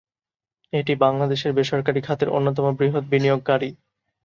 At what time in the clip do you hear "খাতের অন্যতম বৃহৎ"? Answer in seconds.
2.01-3.03